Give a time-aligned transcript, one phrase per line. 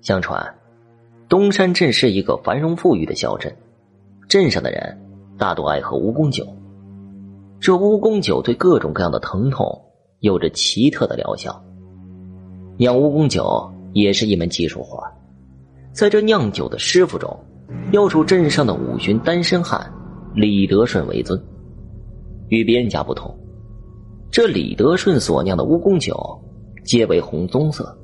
[0.00, 0.54] 相传，
[1.28, 3.54] 东山镇是一个繁荣富裕的小镇，
[4.28, 4.98] 镇上的人
[5.36, 6.46] 大多爱喝蜈蚣酒。
[7.60, 9.66] 这蜈蚣酒对各种各样的疼痛
[10.20, 11.60] 有着奇特的疗效。
[12.76, 15.02] 酿蜈蚣酒也是一门技术活，
[15.92, 17.36] 在这酿酒的师傅中，
[17.90, 19.92] 要数镇上的五旬单身汉
[20.34, 21.38] 李德顺为尊。
[22.48, 23.36] 与别人家不同，
[24.30, 26.16] 这李德顺所酿的蜈蚣酒
[26.84, 27.94] 皆为红棕色，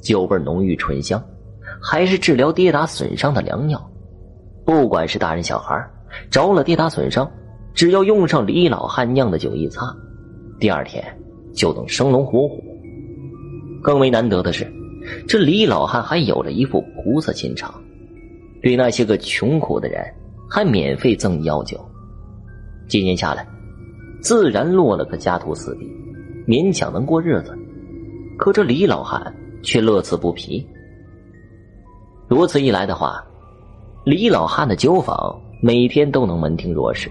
[0.00, 1.22] 酒味浓郁醇香，
[1.82, 3.90] 还是治疗跌打损伤的良药。
[4.64, 5.74] 不管是大人小孩，
[6.30, 7.30] 着了跌打损伤。
[7.72, 9.86] 只要用上李老汉酿的酒一擦，
[10.58, 11.04] 第二天
[11.54, 12.62] 就能生龙活虎。
[13.80, 14.66] 更为难得的是，
[15.26, 17.72] 这李老汉还有了一副菩萨心肠，
[18.60, 20.04] 对那些个穷苦的人
[20.48, 21.78] 还免费赠药酒。
[22.88, 23.46] 几年下来，
[24.20, 25.86] 自然落了个家徒四壁，
[26.46, 27.56] 勉强能过日子。
[28.36, 29.32] 可这李老汉
[29.62, 30.66] 却乐此不疲。
[32.28, 33.24] 如此一来的话，
[34.04, 37.10] 李老汉的酒坊每天都能门庭若市。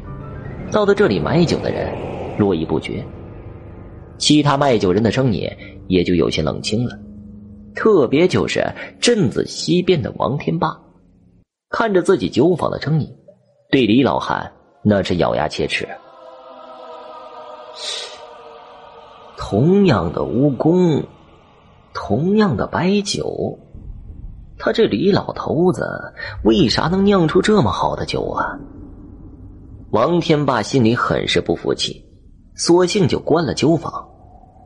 [0.72, 1.92] 到他这里买酒的人
[2.38, 3.04] 络绎不绝，
[4.18, 5.50] 其他卖酒人的生意
[5.88, 6.98] 也就有些冷清了。
[7.76, 8.64] 特别就是
[9.00, 10.80] 镇子西边的王天霸，
[11.70, 13.10] 看着自己酒坊的生意，
[13.72, 14.52] 对李老汉
[14.84, 15.88] 那是咬牙切齿。
[19.38, 21.04] 同样的蜈蚣，
[22.10, 23.60] 同样的白酒，
[24.58, 25.86] 他这李老头子
[26.44, 28.58] 为啥能酿出这么好的酒啊？
[29.92, 32.04] 王天霸心里很是不服气，
[32.56, 34.10] 索性就关了酒坊，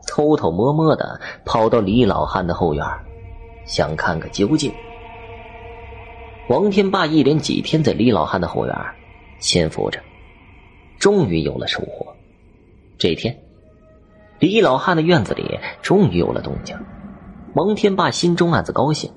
[0.07, 2.81] 偷偷摸摸的跑到李老汉的后院，
[3.65, 4.71] 想看个究竟。
[6.47, 8.73] 王天霸一连几天在李老汉的后院
[9.41, 9.99] 潜伏着，
[10.97, 12.07] 终于有了收获。
[12.97, 13.37] 这天，
[14.39, 16.73] 李老汉的院子里终于有了动静，
[17.55, 19.11] 王天霸心中暗自高兴，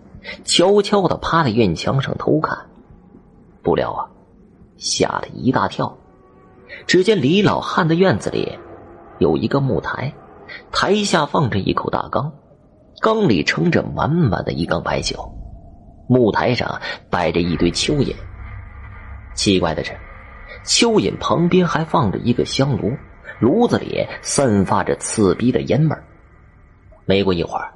[0.45, 2.67] 悄悄的趴在院墙上偷看。
[3.62, 4.05] 不料啊！
[4.77, 5.97] 吓了一大跳，
[6.87, 8.59] 只见李老汉的院子里
[9.19, 10.12] 有一个木台，
[10.71, 12.31] 台下放着一口大缸，
[13.00, 15.32] 缸里盛着满满的一缸白酒，
[16.06, 18.15] 木台上摆着一堆蚯蚓。
[19.34, 19.93] 奇怪的是，
[20.66, 22.93] 蚯蚓旁边还放着一个香炉，
[23.41, 25.97] 炉子里散发着刺鼻的烟味
[27.06, 27.72] 没过一会儿，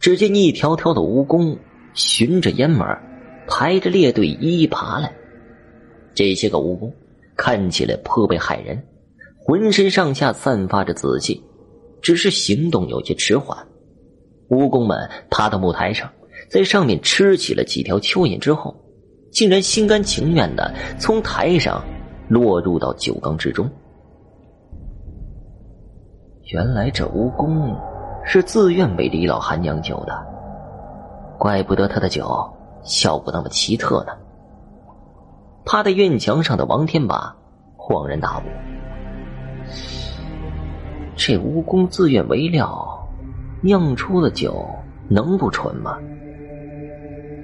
[0.00, 1.58] 只见一条条的蜈蚣
[1.92, 2.86] 循着烟门
[3.46, 5.12] 排着列队一一爬来。
[6.14, 6.90] 这些个蜈蚣
[7.36, 8.82] 看起来颇为骇人，
[9.38, 11.42] 浑身上下散发着紫气，
[12.00, 13.56] 只是行动有些迟缓。
[14.48, 14.98] 蜈蚣们
[15.30, 16.10] 爬到木台上，
[16.48, 18.74] 在上面吃起了几条蚯蚓之后，
[19.30, 21.84] 竟然心甘情愿的从台上
[22.28, 23.70] 落入到酒缸之中。
[26.52, 27.76] 原来这蜈蚣
[28.32, 30.24] 是自愿为李老汉酿酒的，
[31.36, 32.48] 怪不得他的酒
[32.84, 34.12] 效果那么奇特呢。
[35.64, 37.34] 趴在院墙上的王天霸
[37.76, 38.42] 恍然大悟：
[41.16, 43.04] 这蜈蚣自愿为料，
[43.62, 44.64] 酿出的酒
[45.08, 45.98] 能不纯吗？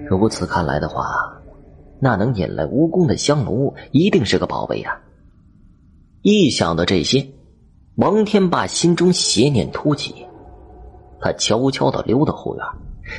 [0.09, 1.05] 如此看来的话，
[1.99, 4.97] 那能引来蜈蚣的香炉一定是个宝贝呀！
[6.23, 7.27] 一想到这些，
[7.97, 10.25] 王天霸心中邪念突起，
[11.27, 12.65] 他悄悄的溜到后院，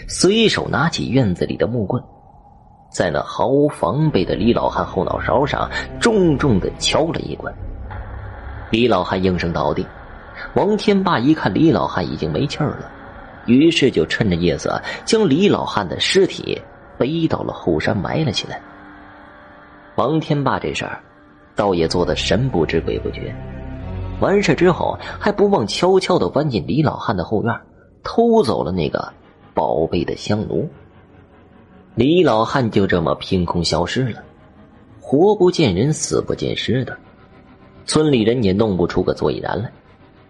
[0.08, 2.02] 随手拿起院子里的木棍。
[2.90, 5.70] 在那毫无防备的李老汉后脑勺上
[6.00, 7.54] 重重的敲了一棍，
[8.72, 9.86] 李老汉应声倒地。
[10.54, 12.90] 王天霸一看李老汉已经没气儿了，
[13.46, 16.62] 于是就趁着夜色将李老汉的尸体
[16.98, 18.62] 背到了后山埋了起来。
[19.98, 20.98] 王天霸这事儿
[21.58, 23.36] 倒也做得神不知鬼不觉，
[24.22, 27.54] 完事之后还不忘悄悄的钻进李老汉的后院，
[28.04, 29.14] 偷走了那个
[29.54, 30.68] 宝贝的香炉。
[31.96, 34.24] 李老汉就这么凭空消失了，
[35.02, 36.98] 活不见人，死不见尸的。
[37.86, 39.72] 村里人也弄不出个所以然来。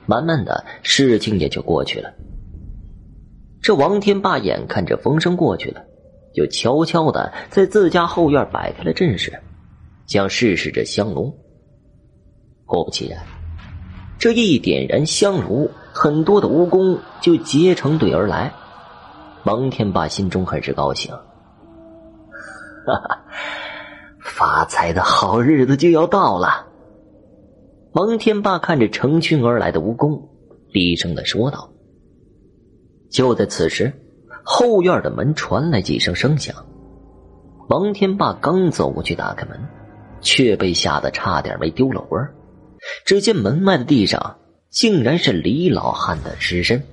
[0.05, 2.13] 慢慢的，事情也就过去了。
[3.61, 5.83] 这王天霸眼看着风声过去了，
[6.33, 9.37] 就悄悄的在自家后院摆开了阵势，
[10.05, 11.37] 想试试这香炉。
[12.65, 13.19] 果不其然，
[14.17, 18.53] 这一点燃香炉，很多的蜈蚣就结成队而来。
[19.45, 21.11] 王天霸心中很是高兴。
[22.85, 23.25] 哈哈，
[24.21, 26.67] 发财的好日子就要到了。
[27.93, 30.21] 王天霸看着成群而来的蜈蚣，
[30.71, 31.71] 低声的说道。
[33.09, 33.91] 就在此时，
[34.43, 36.55] 后院的门传来几声声响。
[37.69, 39.59] 王天霸刚走过去打开门，
[40.21, 42.23] 却被吓得差点没丢了魂。
[43.03, 44.37] 只见门外的地上，
[44.69, 46.83] 竟然是李老汉的尸身。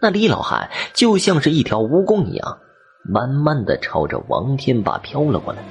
[0.00, 2.58] 那李老汉就像是一条蜈蚣一样。
[3.08, 5.62] 慢慢的朝着王天霸飘了过来。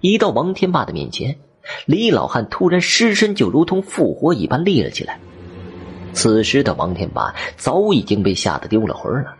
[0.00, 1.38] 一到王天霸的面前，
[1.86, 5.20] 李老汉突然尸身就如同复活一般立了起来。
[6.12, 9.36] 此时的王天霸早已经被吓得丢了魂了，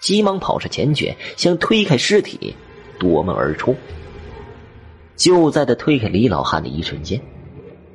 [0.00, 2.54] 急忙跑上前去，想推开尸体，
[2.96, 3.74] 夺门而出。
[5.16, 7.20] 就在他推开李老汉的一瞬间，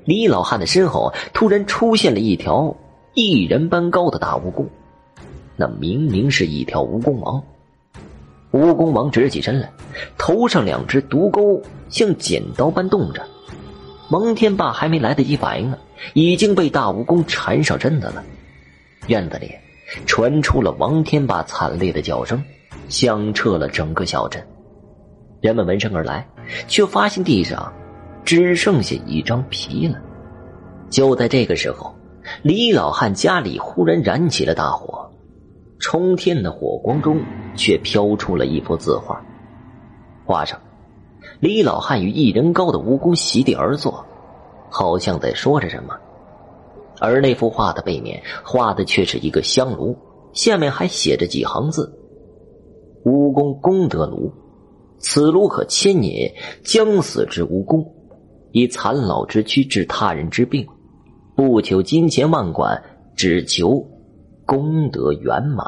[0.06, 2.76] 李老汉的身后突然出现了一条
[3.14, 4.66] 一人般高的大蜈蚣。
[5.56, 7.42] 那明明是一条蜈蚣王。
[8.52, 9.72] 蜈蚣王直起身来，
[10.18, 13.26] 头上两只毒钩像剪刀般动着。
[14.10, 15.78] 王天霸还没来得及反应呢，
[16.14, 18.24] 已经被大蜈蚣缠上身子了。
[19.08, 19.52] 院子里
[20.06, 22.44] 传出了王天霸惨烈的叫声，
[22.90, 24.46] 响彻了整个小镇。
[25.40, 26.28] 人们闻声而来，
[26.68, 27.72] 却发现地上
[28.24, 29.98] 只剩下一张皮了。
[30.90, 31.96] 就在这个时候，
[32.44, 35.10] 李老汉家里忽然燃起了大火。
[35.80, 37.20] 冲天的火光中，
[37.56, 39.20] 却飘出了一幅字画。
[40.26, 40.60] 画上，
[41.40, 44.06] 李老汉与一人高的蜈蚣席地而坐，
[44.70, 45.98] 好像在说着什么。
[47.00, 49.98] 而那幅画的背面画的却是一个香炉，
[50.34, 51.98] 下面还写着几行字
[53.04, 54.32] ：“蜈蚣功德炉，
[55.00, 56.32] 此炉可千年，
[56.64, 57.88] 将死之蜈蚣，
[58.52, 60.68] 以残老之躯治他人之病，
[61.36, 62.82] 不求金钱万贯，
[63.16, 63.86] 只求。”
[64.46, 65.66] 功德圆满。